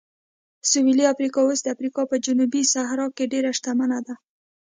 سویلي 0.69 1.05
افریقا 1.13 1.39
اوس 1.45 1.59
د 1.63 1.67
افریقا 1.75 2.01
په 2.11 2.15
جنوبي 2.25 2.61
صحرا 2.73 3.07
کې 3.17 3.25
ډېره 3.33 3.51
شتمنه 3.57 3.99
ده. 4.07 4.15